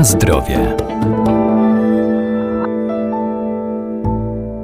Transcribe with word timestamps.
Na 0.00 0.04
zdrowie. 0.04 0.76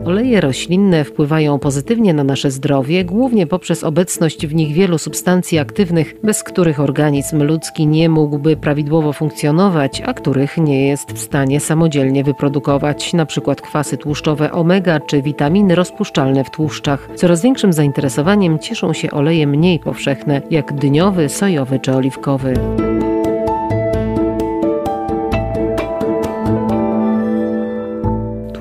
Oleje 0.05 0.41
roślinne 0.41 1.05
wpływają 1.05 1.59
pozytywnie 1.59 2.15
na 2.15 2.25
nasze 2.25 2.51
zdrowie, 2.51 3.05
głównie 3.05 3.47
poprzez 3.47 3.85
obecność 3.85 4.47
w 4.47 4.55
nich 4.55 4.75
wielu 4.75 4.99
substancji 4.99 5.59
aktywnych, 5.59 6.15
bez 6.23 6.43
których 6.43 6.81
organizm 6.81 7.43
ludzki 7.43 7.87
nie 7.87 8.09
mógłby 8.09 8.57
prawidłowo 8.57 9.13
funkcjonować, 9.13 10.03
a 10.07 10.15
których 10.15 10.59
nie 10.59 10.87
jest 10.87 11.13
w 11.13 11.19
stanie 11.19 11.61
samodzielnie 11.61 12.25
wyprodukować, 12.25 13.15
np. 13.15 13.55
kwasy 13.55 13.97
tłuszczowe 13.97 14.53
omega 14.53 15.01
czy 15.01 15.23
witaminy 15.23 15.75
rozpuszczalne 15.75 16.45
w 16.45 16.51
tłuszczach. 16.51 17.09
Coraz 17.15 17.43
większym 17.43 17.73
zainteresowaniem 17.73 18.59
cieszą 18.59 18.93
się 18.93 19.11
oleje 19.11 19.47
mniej 19.47 19.79
powszechne, 19.79 20.43
jak 20.51 20.73
dyniowy, 20.73 21.29
sojowy 21.29 21.79
czy 21.79 21.95
oliwkowy. 21.95 22.55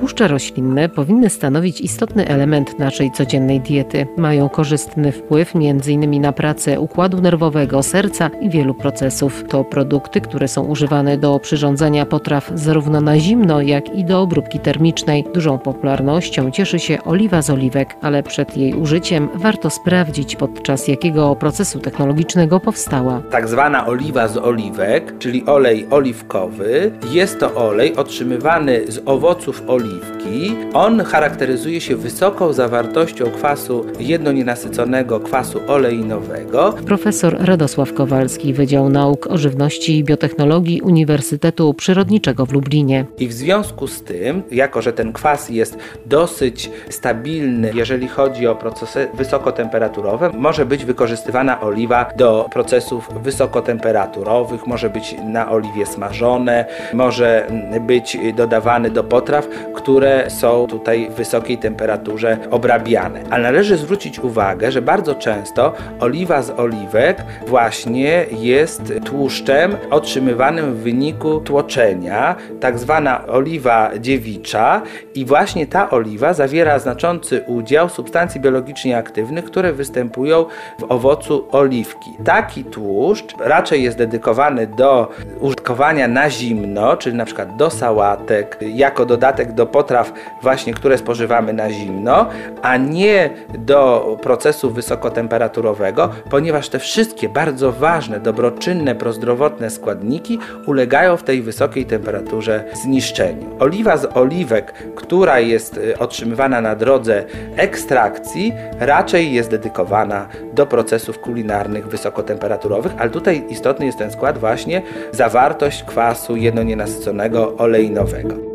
Tłuszcze 0.06 0.28
roślinne 0.28 0.88
powinny 0.88 1.30
stanowić 1.30 1.80
istotny 1.80 2.28
element 2.28 2.78
naszej 2.78 3.10
codziennej 3.10 3.60
diety. 3.60 4.06
Mają 4.16 4.48
korzystny 4.48 5.12
wpływ 5.12 5.52
m.in. 5.56 6.20
na 6.20 6.32
pracę 6.32 6.80
układu 6.80 7.20
nerwowego, 7.20 7.82
serca 7.82 8.30
i 8.40 8.50
wielu 8.50 8.74
procesów. 8.74 9.44
To 9.48 9.64
produkty, 9.64 10.20
które 10.20 10.48
są 10.48 10.64
używane 10.64 11.18
do 11.18 11.38
przyrządzania 11.38 12.06
potraw 12.06 12.52
zarówno 12.54 13.00
na 13.00 13.18
zimno, 13.18 13.60
jak 13.60 13.94
i 13.94 14.04
do 14.04 14.20
obróbki 14.20 14.58
termicznej. 14.58 15.24
Dużą 15.34 15.58
popularnością 15.58 16.50
cieszy 16.50 16.78
się 16.78 17.04
oliwa 17.04 17.42
z 17.42 17.50
oliwek, 17.50 17.96
ale 18.02 18.22
przed 18.22 18.56
jej 18.56 18.74
użyciem 18.74 19.28
warto 19.34 19.70
sprawdzić 19.70 20.36
podczas 20.36 20.88
jakiego 20.88 21.36
procesu 21.36 21.80
technologicznego 21.80 22.60
powstała. 22.60 23.22
Tak 23.30 23.48
zwana 23.48 23.86
oliwa 23.86 24.28
z 24.28 24.36
oliwek, 24.36 25.18
czyli 25.18 25.46
olej 25.46 25.86
oliwkowy, 25.90 26.92
jest 27.12 27.40
to 27.40 27.54
olej 27.54 27.96
otrzymywany 27.96 28.80
z 28.88 29.02
owoców 29.06 29.62
oliwki 29.96 30.56
on 30.74 31.04
charakteryzuje 31.04 31.80
się 31.80 31.96
wysoką 31.96 32.52
zawartością 32.52 33.30
kwasu 33.30 33.84
jednonienasyconego 34.00 35.20
kwasu 35.20 35.60
oleinowego. 35.68 36.74
Profesor 36.86 37.36
Radosław 37.40 37.94
Kowalski, 37.94 38.52
Wydział 38.52 38.88
Nauk 38.88 39.26
o 39.26 39.38
Żywności 39.38 39.98
i 39.98 40.04
Biotechnologii 40.04 40.80
Uniwersytetu 40.80 41.74
Przyrodniczego 41.74 42.46
w 42.46 42.52
Lublinie. 42.52 43.04
I 43.18 43.28
w 43.28 43.32
związku 43.32 43.86
z 43.86 44.02
tym, 44.02 44.42
jako 44.50 44.82
że 44.82 44.92
ten 44.92 45.12
kwas 45.12 45.48
jest 45.48 45.78
dosyć 46.06 46.70
stabilny, 46.90 47.70
jeżeli 47.74 48.08
chodzi 48.08 48.46
o 48.46 48.54
procesy 48.54 49.08
wysokotemperaturowe, 49.14 50.30
może 50.38 50.66
być 50.66 50.84
wykorzystywana 50.84 51.60
oliwa 51.60 52.10
do 52.16 52.48
procesów 52.52 53.08
wysokotemperaturowych, 53.22 54.66
może 54.66 54.90
być 54.90 55.14
na 55.24 55.50
oliwie 55.50 55.86
smażone, 55.86 56.64
może 56.94 57.46
być 57.80 58.18
dodawany 58.36 58.90
do 58.90 59.04
potraw, 59.04 59.48
które 59.74 59.85
są 60.28 60.66
tutaj 60.66 61.10
w 61.10 61.14
wysokiej 61.14 61.58
temperaturze 61.58 62.38
obrabiane. 62.50 63.22
Ale 63.30 63.42
należy 63.42 63.76
zwrócić 63.76 64.18
uwagę, 64.18 64.72
że 64.72 64.82
bardzo 64.82 65.14
często 65.14 65.72
oliwa 66.00 66.42
z 66.42 66.50
oliwek 66.50 67.24
właśnie 67.46 68.26
jest 68.30 68.92
tłuszczem 69.04 69.76
otrzymywanym 69.90 70.74
w 70.74 70.78
wyniku 70.78 71.40
tłoczenia, 71.40 72.34
tak 72.60 72.78
zwana 72.78 73.26
oliwa 73.26 73.90
dziewicza 73.98 74.82
i 75.14 75.24
właśnie 75.24 75.66
ta 75.66 75.90
oliwa 75.90 76.34
zawiera 76.34 76.78
znaczący 76.78 77.44
udział 77.46 77.88
substancji 77.88 78.40
biologicznie 78.40 78.98
aktywnych, 78.98 79.44
które 79.44 79.72
występują 79.72 80.44
w 80.78 80.84
owocu 80.88 81.48
oliwki. 81.52 82.10
Taki 82.24 82.64
tłuszcz 82.64 83.34
raczej 83.40 83.82
jest 83.82 83.98
dedykowany 83.98 84.66
do 84.66 85.10
użytkowania 85.40 86.08
na 86.08 86.30
zimno, 86.30 86.96
czyli 86.96 87.16
na 87.16 87.24
przykład 87.24 87.56
do 87.56 87.70
sałatek, 87.70 88.58
jako 88.60 89.06
dodatek 89.06 89.52
do 89.52 89.66
potraw 89.76 90.12
właśnie, 90.42 90.74
które 90.74 90.98
spożywamy 90.98 91.52
na 91.52 91.70
zimno, 91.70 92.26
a 92.62 92.76
nie 92.76 93.30
do 93.58 94.16
procesu 94.22 94.70
wysokotemperaturowego, 94.70 96.10
ponieważ 96.30 96.68
te 96.68 96.78
wszystkie 96.78 97.28
bardzo 97.28 97.72
ważne, 97.72 98.20
dobroczynne, 98.20 98.94
prozdrowotne 98.94 99.70
składniki 99.70 100.38
ulegają 100.66 101.16
w 101.16 101.22
tej 101.22 101.42
wysokiej 101.42 101.86
temperaturze 101.86 102.64
zniszczeniu. 102.82 103.56
Oliwa 103.58 103.96
z 103.96 104.16
oliwek, 104.16 104.72
która 104.94 105.40
jest 105.40 105.76
y, 105.76 105.98
otrzymywana 105.98 106.60
na 106.60 106.74
drodze 106.74 107.24
ekstrakcji, 107.56 108.52
raczej 108.80 109.32
jest 109.32 109.50
dedykowana 109.50 110.28
do 110.52 110.66
procesów 110.66 111.18
kulinarnych 111.18 111.88
wysokotemperaturowych, 111.88 112.92
ale 112.98 113.10
tutaj 113.10 113.44
istotny 113.48 113.86
jest 113.86 113.98
ten 113.98 114.10
skład 114.10 114.38
właśnie 114.38 114.82
zawartość 115.12 115.84
kwasu 115.84 116.36
jednonienasyconego 116.36 117.56
oleinowego. 117.56 118.45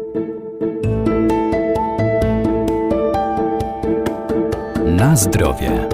Na 5.01 5.15
zdrowie. 5.15 5.87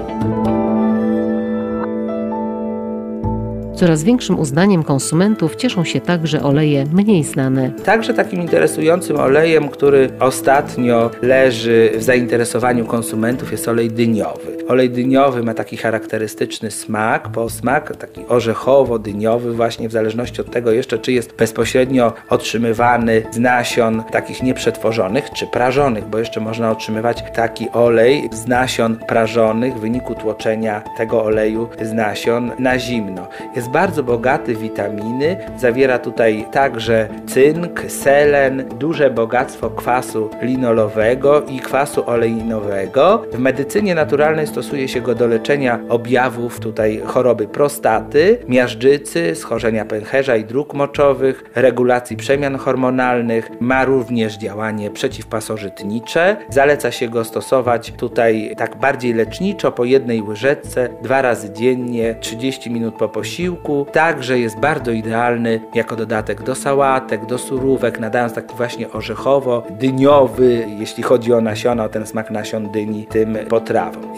Coraz 3.78 4.04
większym 4.04 4.38
uznaniem 4.38 4.82
konsumentów 4.82 5.56
cieszą 5.56 5.84
się 5.84 6.00
także 6.00 6.42
oleje 6.42 6.84
mniej 6.92 7.24
znane. 7.24 7.70
Także 7.84 8.14
takim 8.14 8.40
interesującym 8.40 9.16
olejem, 9.16 9.68
który 9.68 10.10
ostatnio 10.20 11.10
leży 11.22 11.92
w 11.96 12.02
zainteresowaniu 12.02 12.86
konsumentów 12.86 13.52
jest 13.52 13.68
olej 13.68 13.90
dyniowy. 13.90 14.58
Olej 14.68 14.90
dyniowy 14.90 15.42
ma 15.42 15.54
taki 15.54 15.76
charakterystyczny 15.76 16.70
smak, 16.70 17.28
posmak, 17.28 17.96
taki 17.96 18.20
orzechowo-dyniowy 18.20 19.52
właśnie 19.52 19.88
w 19.88 19.92
zależności 19.92 20.40
od 20.40 20.50
tego 20.50 20.72
jeszcze, 20.72 20.98
czy 20.98 21.12
jest 21.12 21.34
bezpośrednio 21.36 22.12
otrzymywany 22.28 23.22
z 23.30 23.38
nasion 23.38 24.02
takich 24.12 24.42
nieprzetworzonych, 24.42 25.30
czy 25.30 25.46
prażonych, 25.46 26.04
bo 26.04 26.18
jeszcze 26.18 26.40
można 26.40 26.70
otrzymywać 26.70 27.24
taki 27.34 27.70
olej 27.70 28.28
z 28.32 28.46
nasion 28.46 28.96
prażonych 28.96 29.74
w 29.74 29.80
wyniku 29.80 30.14
tłoczenia 30.14 30.82
tego 30.96 31.24
oleju 31.24 31.68
z 31.82 31.92
nasion 31.92 32.52
na 32.58 32.78
zimno. 32.78 33.28
Jest 33.56 33.67
bardzo 33.72 34.02
bogaty 34.02 34.54
w 34.54 34.58
witaminy, 34.58 35.36
zawiera 35.58 35.98
tutaj 35.98 36.46
także 36.52 37.08
cynk, 37.26 37.84
selen, 37.88 38.64
duże 38.78 39.10
bogactwo 39.10 39.70
kwasu 39.70 40.30
linolowego 40.42 41.42
i 41.42 41.60
kwasu 41.60 42.10
oleinowego. 42.10 43.24
W 43.32 43.38
medycynie 43.38 43.94
naturalnej 43.94 44.46
stosuje 44.46 44.88
się 44.88 45.00
go 45.00 45.14
do 45.14 45.26
leczenia 45.26 45.80
objawów 45.88 46.60
tutaj 46.60 47.02
choroby 47.06 47.48
prostaty, 47.48 48.38
miażdżycy, 48.48 49.34
schorzenia 49.34 49.84
pęcherza 49.84 50.36
i 50.36 50.44
dróg 50.44 50.74
moczowych, 50.74 51.44
regulacji 51.54 52.16
przemian 52.16 52.56
hormonalnych, 52.56 53.50
ma 53.60 53.84
również 53.84 54.38
działanie 54.38 54.90
przeciwpasożytnicze. 54.90 56.36
Zaleca 56.48 56.90
się 56.90 57.08
go 57.08 57.24
stosować 57.24 57.92
tutaj 57.92 58.54
tak 58.56 58.76
bardziej 58.76 59.14
leczniczo 59.14 59.72
po 59.72 59.84
jednej 59.84 60.22
łyżeczce 60.22 60.88
dwa 61.02 61.22
razy 61.22 61.52
dziennie, 61.52 62.14
30 62.20 62.70
minut 62.70 62.94
po 62.94 63.08
posiłku. 63.08 63.57
Także 63.92 64.38
jest 64.38 64.60
bardzo 64.60 64.90
idealny 64.90 65.60
jako 65.74 65.96
dodatek 65.96 66.42
do 66.42 66.54
sałatek, 66.54 67.26
do 67.26 67.38
surówek, 67.38 68.00
nadając 68.00 68.32
taki 68.32 68.56
właśnie 68.56 68.88
orzechowo-dyniowy, 68.88 70.66
jeśli 70.78 71.02
chodzi 71.02 71.32
o 71.32 71.40
nasiona, 71.40 71.84
o 71.84 71.88
ten 71.88 72.06
smak 72.06 72.30
nasion 72.30 72.72
dyni 72.72 73.06
tym. 73.06 73.38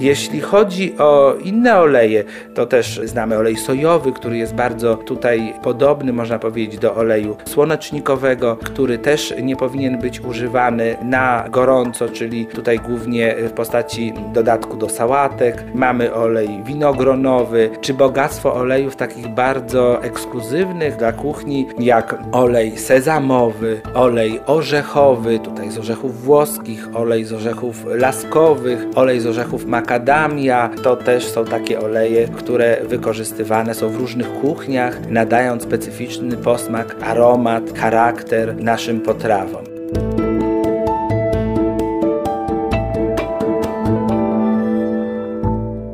Jeśli 0.01 0.31
jeśli 0.31 0.41
chodzi 0.41 0.99
o 0.99 1.35
inne 1.45 1.79
oleje, 1.79 2.25
to 2.55 2.67
też 2.67 3.01
znamy 3.05 3.39
olej 3.39 3.57
sojowy, 3.57 4.13
który 4.13 4.37
jest 4.37 4.55
bardzo 4.55 4.97
tutaj 4.97 5.55
podobny, 5.63 6.13
można 6.13 6.39
powiedzieć, 6.39 6.79
do 6.81 6.95
oleju 6.95 7.37
słonecznikowego, 7.45 8.57
który 8.57 8.99
też 8.99 9.35
nie 9.43 9.57
powinien 9.57 9.99
być 9.99 10.21
używany 10.21 10.97
na 11.03 11.45
gorąco, 11.51 12.09
czyli 12.09 12.47
tutaj 12.47 12.79
głównie 12.79 13.35
w 13.39 13.53
postaci 13.53 14.13
dodatku 14.33 14.77
do 14.77 14.89
sałatek. 14.89 15.65
Mamy 15.75 16.15
olej 16.15 16.49
winogronowy, 16.65 17.71
czy 17.81 17.95
bogactwo 17.95 18.55
olejów 18.55 18.97
takich 18.97 19.30
bardzo 19.35 20.03
ekskluzywnych 20.03 20.97
dla 20.97 21.13
kuchni, 21.13 21.67
jak 21.79 22.19
olej 22.33 22.79
sezamowy, 22.79 23.81
olej 23.95 24.41
orzechowy, 24.47 25.39
tutaj 25.39 25.71
z 25.71 25.79
orzechów 25.79 26.23
włoskich, 26.23 26.89
olej 26.95 27.25
z 27.25 27.33
orzechów 27.33 27.87
laskowych, 27.87 28.87
olej 28.95 29.21
z 29.21 29.27
orzechów 29.27 29.67
makadamii, 29.67 30.51
to 30.83 30.97
też 30.97 31.25
są 31.29 31.45
takie 31.45 31.81
oleje, 31.81 32.29
które 32.29 32.77
wykorzystywane 32.89 33.75
są 33.75 33.89
w 33.89 33.97
różnych 33.97 34.33
kuchniach, 34.41 35.11
nadając 35.11 35.63
specyficzny 35.63 36.37
posmak, 36.37 36.97
aromat, 37.03 37.79
charakter 37.79 38.63
naszym 38.63 39.01
potrawom. 39.01 39.70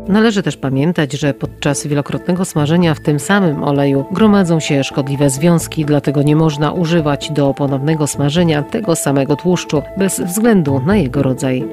Należy 0.08 0.42
też 0.42 0.56
pamiętać, 0.56 1.12
że 1.12 1.34
podczas 1.34 1.86
wielokrotnego 1.86 2.44
smażenia 2.44 2.94
w 2.94 3.00
tym 3.00 3.20
samym 3.20 3.64
oleju 3.64 4.04
gromadzą 4.12 4.60
się 4.60 4.84
szkodliwe 4.84 5.30
związki, 5.30 5.84
dlatego 5.84 6.22
nie 6.22 6.36
można 6.36 6.72
używać 6.72 7.30
do 7.30 7.54
ponownego 7.54 8.06
smażenia 8.06 8.62
tego 8.62 8.96
samego 8.96 9.36
tłuszczu 9.36 9.82
bez 9.98 10.20
względu 10.20 10.80
na 10.86 10.96
jego 10.96 11.22
rodzaj. 11.22 11.64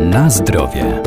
Na 0.00 0.30
zdrowie. 0.30 1.05